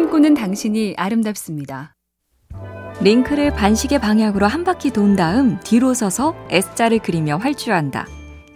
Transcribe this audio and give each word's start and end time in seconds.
꿈꾸는 0.00 0.32
당신이 0.32 0.94
아름답습니다. 0.96 1.94
링크를 3.02 3.52
반시계 3.52 3.98
방향으로 3.98 4.46
한 4.46 4.64
바퀴 4.64 4.90
돈 4.90 5.14
다음 5.14 5.60
뒤로 5.60 5.92
서서 5.92 6.34
S자를 6.48 7.00
그리며 7.00 7.36
활주한다. 7.36 8.06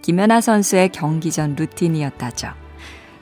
김연아 0.01 0.41
선수의 0.41 0.89
경기 0.89 1.31
전 1.31 1.55
루틴이었다죠. 1.55 2.47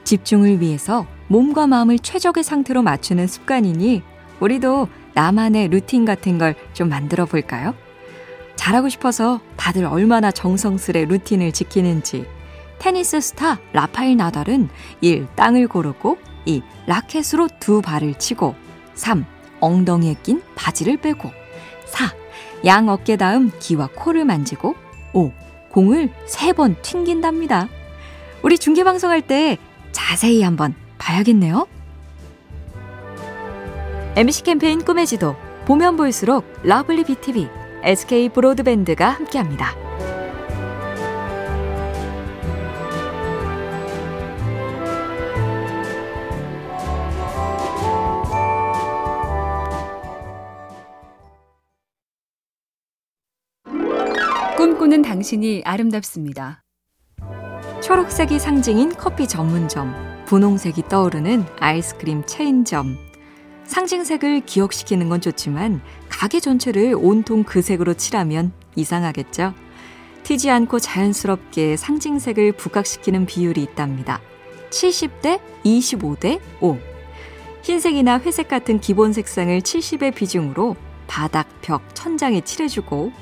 집중을 0.04 0.62
위해서 0.62 1.06
몸과 1.28 1.66
마음을 1.66 1.98
최적의 1.98 2.44
상태로 2.44 2.80
맞추는 2.80 3.26
습관이니 3.26 4.02
우리도 4.40 4.88
나만의 5.12 5.68
루틴 5.68 6.06
같은 6.06 6.38
걸 6.38 6.54
좀 6.72 6.88
만들어 6.88 7.26
볼까요? 7.26 7.74
잘하고 8.56 8.88
싶어서 8.88 9.40
다들 9.58 9.84
얼마나 9.84 10.30
정성스레 10.30 11.04
루틴을 11.04 11.52
지키는지 11.52 12.24
테니스 12.78 13.20
스타 13.20 13.58
라파엘 13.74 14.16
나달은 14.16 14.70
1. 15.02 15.26
땅을 15.36 15.68
고르고 15.68 16.16
2. 16.44 16.62
라켓으로 16.86 17.48
두 17.60 17.80
발을 17.80 18.14
치고 18.14 18.54
3. 18.94 19.24
엉덩이에 19.60 20.16
낀 20.22 20.42
바지를 20.54 20.98
빼고 20.98 21.30
4. 21.86 22.14
양 22.66 22.88
어깨 22.88 23.16
다음 23.16 23.50
귀와 23.60 23.88
코를 23.94 24.24
만지고 24.24 24.74
5. 25.12 25.32
공을 25.70 26.10
3번 26.26 26.80
튕긴답니다. 26.82 27.68
우리 28.42 28.58
중계방송할 28.58 29.22
때 29.22 29.58
자세히 29.92 30.42
한번 30.42 30.74
봐야겠네요. 30.98 31.66
MC 34.16 34.44
캠페인 34.44 34.84
꿈의 34.84 35.06
지도 35.06 35.34
보면 35.64 35.96
볼수록 35.96 36.44
lovely 36.62 37.04
BTV, 37.04 37.48
SK 37.82 38.28
브로드밴드가 38.28 39.08
함께합니다. 39.08 39.83
당신이 55.04 55.62
아름답습니다. 55.66 56.62
초록색이 57.82 58.38
상징인 58.38 58.94
커피 58.96 59.28
전문점, 59.28 59.94
분홍색이 60.24 60.88
떠오르는 60.88 61.44
아이스크림 61.60 62.24
체인점. 62.24 62.96
상징색을 63.64 64.46
기억시키는 64.46 65.10
건 65.10 65.20
좋지만 65.20 65.82
가게 66.08 66.40
전체를 66.40 66.94
온통 66.98 67.44
그 67.44 67.60
색으로 67.60 67.94
칠하면 67.94 68.52
이상하겠죠? 68.76 69.52
튀지 70.22 70.50
않고 70.50 70.80
자연스럽게 70.80 71.76
상징색을 71.76 72.52
부각시키는 72.52 73.26
비율이 73.26 73.62
있답니다. 73.62 74.22
70대 74.70 75.38
25대 75.64 76.40
5. 76.62 76.78
흰색이나 77.62 78.20
회색 78.20 78.48
같은 78.48 78.80
기본 78.80 79.12
색상을 79.12 79.60
70의 79.60 80.14
비중으로 80.14 80.76
바닥, 81.06 81.46
벽, 81.60 81.94
천장에 81.94 82.40
칠해주고 82.40 83.12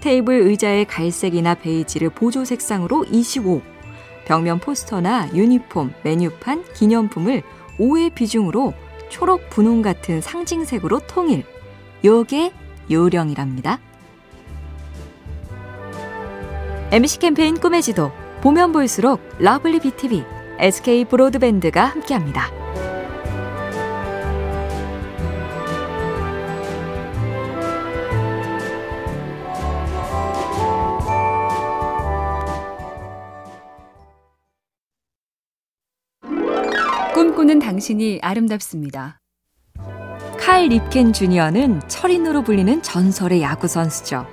테이블 0.00 0.42
의자의 0.42 0.84
갈색이나 0.84 1.54
베이지를 1.54 2.10
보조 2.10 2.44
색상으로 2.44 3.04
25. 3.10 3.62
벽면 4.26 4.58
포스터나 4.60 5.30
유니폼, 5.34 5.94
메뉴판, 6.02 6.64
기념품을 6.74 7.42
5의 7.78 8.14
비중으로 8.14 8.74
초록, 9.08 9.50
분홍 9.50 9.82
같은 9.82 10.20
상징색으로 10.20 11.00
통일. 11.06 11.44
요게 12.04 12.52
요령이랍니다. 12.90 13.78
MC 16.92 17.18
캠페인 17.18 17.58
꿈의 17.58 17.82
지도 17.82 18.12
보면 18.42 18.72
볼수록 18.72 19.20
lovely 19.38 19.80
BTV, 19.80 20.24
SK 20.58 21.04
브로드밴드가 21.06 21.84
함께합니다. 21.84 22.50
꿈꾸는 37.26 37.58
당신이 37.58 38.20
아름답습니다. 38.22 39.18
칼 40.38 40.68
립켄 40.68 41.12
주니어는 41.12 41.80
철인으로 41.88 42.44
불리는 42.44 42.82
전설의 42.82 43.42
야구 43.42 43.66
선수죠. 43.66 44.24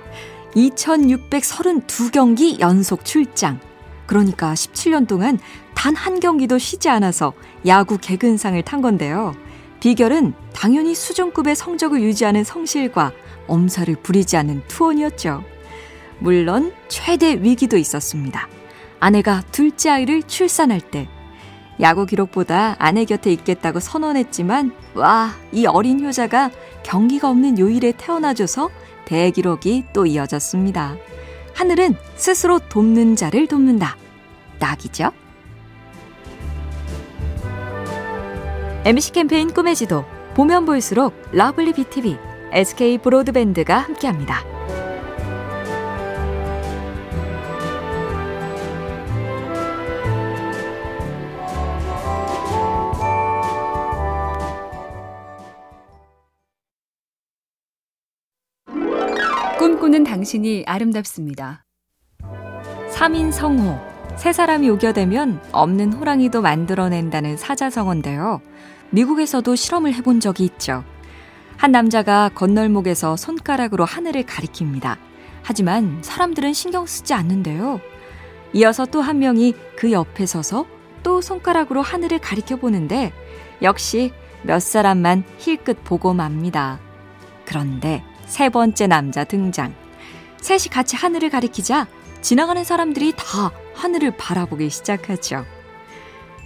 2632경기 0.54 2.60
연속 2.60 3.04
출장. 3.04 3.58
그러니까 4.06 4.54
17년 4.54 5.08
동안 5.08 5.40
단 5.74 5.96
한 5.96 6.20
경기도 6.20 6.56
쉬지 6.56 6.88
않아서 6.88 7.32
야구 7.66 7.98
개근상을 7.98 8.62
탄 8.62 8.80
건데요. 8.80 9.34
비결은 9.80 10.32
당연히 10.52 10.94
수준급의 10.94 11.56
성적을 11.56 12.00
유지하는 12.00 12.44
성실과 12.44 13.10
엄살을 13.48 13.96
부리지 14.04 14.36
않는 14.36 14.62
투혼이었죠. 14.68 15.42
물론 16.20 16.72
최대 16.86 17.42
위기도 17.42 17.76
있었습니다. 17.76 18.48
아내가 19.00 19.42
둘째 19.50 19.90
아이를 19.90 20.22
출산할 20.22 20.80
때 20.80 21.08
야구 21.80 22.06
기록보다 22.06 22.76
아내 22.78 23.04
곁에 23.04 23.32
있겠다고 23.32 23.80
선언했지만 23.80 24.72
와, 24.94 25.32
이 25.52 25.66
어린 25.66 26.04
효자가 26.04 26.50
경기가 26.82 27.28
없는 27.30 27.58
요일에 27.58 27.92
태어나줘서 27.96 28.70
대기록이 29.04 29.84
또 29.92 30.06
이어졌습니다. 30.06 30.96
하늘은 31.54 31.94
스스로 32.16 32.58
돕는 32.58 33.16
자를 33.16 33.46
돕는다. 33.46 33.96
낙이죠? 34.58 35.10
MC 38.84 39.12
캠페인 39.12 39.52
꿈의 39.52 39.74
지도 39.74 40.04
보면 40.34 40.66
볼수록 40.66 41.14
lovely 41.32 41.72
BTV, 41.72 42.18
SK 42.52 42.98
브로드밴드가 42.98 43.78
함께합니다. 43.78 44.53
당신이 60.04 60.64
아름답습니다. 60.66 61.64
3인 62.92 63.32
성호. 63.32 63.78
세 64.16 64.32
사람이 64.32 64.70
오겨되면 64.70 65.40
없는 65.52 65.92
호랑이도 65.94 66.40
만들어낸다는 66.40 67.36
사자성어인데요. 67.36 68.40
미국에서도 68.90 69.54
실험을 69.56 69.92
해본 69.94 70.20
적이 70.20 70.44
있죠. 70.44 70.84
한 71.56 71.72
남자가 71.72 72.30
건널목에서 72.34 73.16
손가락으로 73.16 73.84
하늘을 73.84 74.22
가리킵니다. 74.22 74.96
하지만 75.42 75.98
사람들은 76.02 76.52
신경 76.52 76.86
쓰지 76.86 77.12
않는데요. 77.14 77.80
이어서 78.52 78.86
또 78.86 79.00
한 79.00 79.18
명이 79.18 79.54
그 79.76 79.90
옆에 79.90 80.26
서서 80.26 80.64
또 81.02 81.20
손가락으로 81.20 81.82
하늘을 81.82 82.18
가리켜 82.20 82.56
보는데 82.56 83.12
역시 83.62 84.12
몇 84.42 84.60
사람만 84.60 85.24
힐끗 85.38 85.82
보고 85.84 86.14
맙니다. 86.14 86.78
그런데 87.44 88.02
세 88.26 88.48
번째 88.48 88.86
남자 88.86 89.24
등장. 89.24 89.74
셋이 90.44 90.64
같이 90.70 90.94
하늘을 90.94 91.30
가리키자 91.30 91.88
지나가는 92.20 92.62
사람들이 92.62 93.14
다 93.16 93.50
하늘을 93.72 94.14
바라보기 94.18 94.68
시작하죠. 94.68 95.46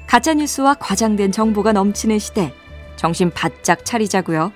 가짜뉴스와 0.06 0.74
과장된 0.74 1.32
정보가 1.32 1.72
넘치는 1.72 2.20
시대. 2.20 2.54
정신 2.94 3.28
바짝 3.30 3.84
차리자고요. 3.84 4.52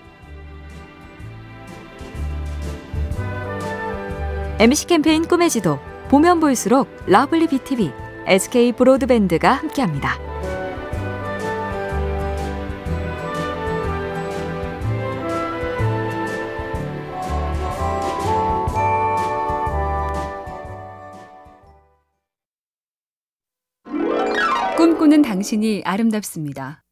MC 4.61 4.87
캠페인 4.87 5.27
꿈의 5.27 5.51
지도 5.51 5.81
보면 6.09 6.39
볼수록 6.39 6.89
lovely 7.07 7.49
BTV, 7.49 7.91
SK 8.29 8.73
브로드밴드가 8.73 9.55
함께합니다. 9.55 10.32
꿈꾸는 25.03 25.23
당신이 25.23 25.83
아름답습니다. 25.85 26.85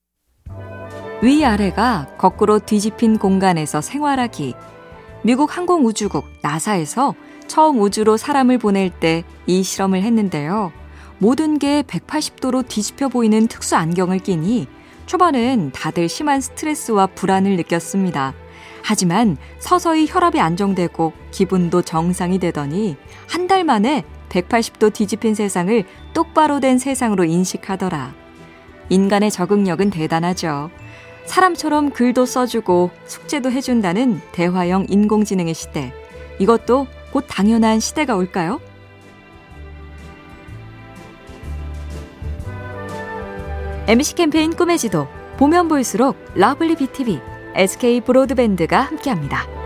위아래가 1.23 2.09
거꾸로 2.19 2.59
뒤집힌 2.59 3.19
공간에서 3.19 3.81
생활하기. 3.81 4.55
미국 5.23 5.57
항공우주국 5.57 6.25
나사에서 6.43 7.15
처음 7.47 7.81
우주로 7.81 8.17
사람을 8.17 8.59
보낼 8.59 8.91
때 8.91 9.23
이 9.47 9.63
실험을 9.63 10.03
했는데요. 10.03 10.73
모든 11.19 11.59
게 11.61 11.83
180도로 11.83 12.67
뒤집혀 12.67 13.09
보이는 13.09 13.47
특수 13.47 13.77
안경을 13.77 14.19
끼니 14.19 14.67
초반엔 15.07 15.71
다들 15.71 16.09
심한 16.09 16.41
스트레스와 16.41 17.07
불안을 17.07 17.57
느꼈습니다. 17.59 18.35
하지만 18.83 19.37
서서히 19.61 20.09
혈압이 20.09 20.41
안정되고 20.41 21.13
기분도 21.31 21.83
정상이 21.83 22.41
되더니 22.41 22.97
한 23.29 23.47
달 23.47 23.63
만에 23.63 24.05
180도 24.31 24.93
뒤집힌 24.93 25.35
세상을 25.35 25.85
똑바로 26.15 26.61
된 26.61 26.79
세상으로 26.79 27.25
인식하더라. 27.25 28.15
인간의 28.89 29.31
적응력은 29.31 29.91
대단하죠. 29.91 30.71
사람처럼 31.27 31.91
글도 31.91 32.27
써주고 32.27 32.91
숙제도 33.07 33.51
해준다는 33.51 34.21
대화형 34.33 34.87
인공지능의 34.89 35.55
시대. 35.55 35.93
이것도 36.39 36.87
곧 37.13 37.27
당연한 37.29 37.79
시대가 37.79 38.17
올까요? 38.17 38.61
MC 43.87 44.15
캠페인 44.15 44.55
꿈의 44.55 44.79
지도 44.79 45.09
보면 45.37 45.69
볼수록 45.69 46.17
lovely 46.35 46.77
BTV, 46.77 47.21
SK 47.55 48.01
브로드밴드가 48.03 48.81
함께합니다. 48.81 49.60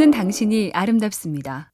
꿈꾸는 0.00 0.12
당신이 0.12 0.70
아름답습니다. 0.72 1.72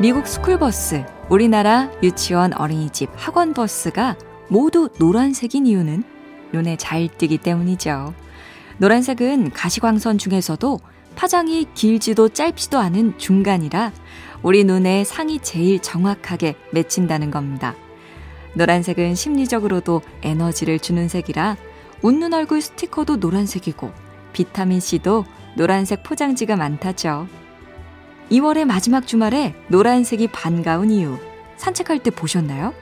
미국 0.00 0.26
스쿨버스, 0.26 1.04
우리나라 1.28 1.90
유치원, 2.02 2.54
어린이집, 2.54 3.10
학원버스가 3.14 4.16
모두 4.48 4.88
노란색인 4.98 5.66
이유는 5.66 6.04
눈에 6.54 6.76
잘 6.76 7.08
띄기 7.08 7.36
때문이죠. 7.36 8.14
노란색은 8.78 9.50
가시광선 9.50 10.16
중에서도 10.16 10.80
파장이 11.14 11.66
길지도 11.74 12.30
짧지도 12.30 12.78
않은 12.78 13.18
중간이라 13.18 13.92
우리 14.42 14.64
눈에 14.64 15.04
상이 15.04 15.38
제일 15.40 15.80
정확하게 15.80 16.56
맺힌다는 16.72 17.30
겁니다. 17.30 17.74
노란색은 18.54 19.16
심리적으로도 19.16 20.00
에너지를 20.22 20.78
주는 20.78 21.08
색이라 21.08 21.58
웃는 22.00 22.32
얼굴 22.32 22.62
스티커도 22.62 23.16
노란색이고 23.16 23.92
비타민C도 24.32 25.26
노란색 25.54 26.02
포장지가 26.02 26.56
많다죠. 26.56 27.28
2월의 28.30 28.64
마지막 28.64 29.06
주말에 29.06 29.54
노란색이 29.68 30.28
반가운 30.28 30.90
이유 30.90 31.18
산책할 31.56 32.00
때 32.02 32.10
보셨나요? 32.10 32.74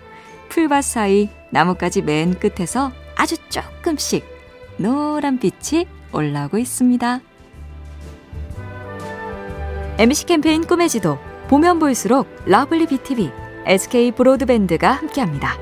풀밭 0.48 0.84
사이 0.84 1.28
나뭇가지 1.50 2.02
맨 2.02 2.34
끝에서 2.38 2.92
아주 3.16 3.36
조금씩 3.48 4.24
노란 4.76 5.38
빛이 5.38 5.86
올라오고 6.12 6.58
있습니다. 6.58 7.20
MC 9.98 10.26
캠페인 10.26 10.66
꿈의 10.66 10.88
지도 10.88 11.18
보면 11.48 11.78
볼수록 11.78 12.26
lovely 12.46 12.86
BTV, 12.86 13.30
SK 13.66 14.12
브로드밴드가 14.12 14.92
함께합니다. 14.92 15.58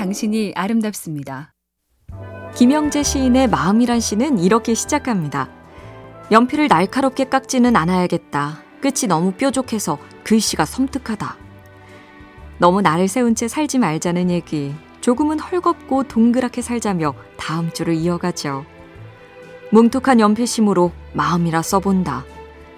당신이 0.00 0.54
아름답습니다. 0.56 1.52
김영재 2.54 3.02
시인의 3.02 3.48
마음이란 3.48 4.00
시는 4.00 4.38
이렇게 4.38 4.72
시작합니다. 4.72 5.50
연필을 6.30 6.68
날카롭게 6.68 7.24
깎지는 7.24 7.76
않아야겠다. 7.76 8.62
끝이 8.80 9.06
너무 9.06 9.32
뾰족해서 9.32 9.98
글씨가 10.24 10.64
섬뜩하다. 10.64 11.36
너무 12.56 12.80
나를 12.80 13.08
세운 13.08 13.34
채 13.34 13.46
살지 13.46 13.78
말자는 13.78 14.30
얘기. 14.30 14.74
조금은 15.02 15.38
헐겁고 15.38 16.04
동그랗게 16.04 16.62
살자며 16.62 17.14
다음 17.36 17.70
주를 17.70 17.92
이어가죠. 17.92 18.64
뭉툭한 19.70 20.18
연필심으로 20.18 20.92
마음이라 21.12 21.60
써본다. 21.60 22.24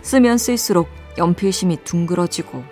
쓰면 0.00 0.38
쓸수록 0.38 0.88
연필심이 1.19 1.84
둥그러지고. 1.84 2.64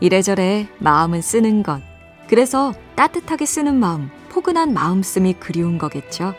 이래저래 0.00 0.66
마음은 0.80 1.22
쓰는 1.22 1.62
것. 1.62 1.91
그래서 2.32 2.72
따뜻하게 2.94 3.44
쓰는 3.44 3.74
마음, 3.76 4.10
포근한 4.30 4.72
마음씀이 4.72 5.34
그리운 5.34 5.76
거겠죠. 5.76 6.34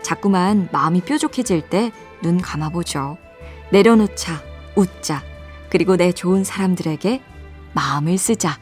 자꾸만 0.00 0.68
마음이 0.70 1.00
뾰족해질 1.00 1.68
때 1.68 1.90
눈 2.22 2.40
감아보죠. 2.40 3.18
내려놓자, 3.72 4.40
웃자. 4.76 5.22
그리고 5.68 5.96
내 5.96 6.12
좋은 6.12 6.44
사람들에게 6.44 7.20
마음을 7.72 8.16
쓰자. 8.18 8.56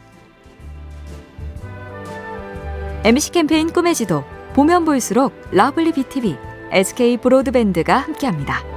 MC 3.05 3.32
캠페인 3.32 3.70
꿈의 3.70 3.94
지도 3.94 4.25
보면 4.55 4.87
볼수록 4.87 5.34
lovely 5.52 5.93
BTV, 5.93 6.37
SK 6.72 7.19
브로드밴드가 7.19 7.99
함께합니다. 7.99 8.74